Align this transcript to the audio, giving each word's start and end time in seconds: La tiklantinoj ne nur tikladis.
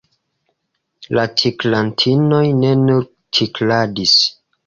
La 1.17 1.25
tiklantinoj 1.41 2.41
ne 2.63 2.73
nur 2.87 3.05
tikladis. 3.39 4.17